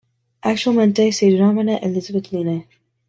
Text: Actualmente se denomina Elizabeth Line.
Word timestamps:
Actualmente 0.41 1.11
se 1.11 1.27
denomina 1.27 1.77
Elizabeth 1.77 2.31
Line. 2.31 2.67